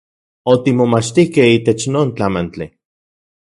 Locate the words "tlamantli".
2.15-2.65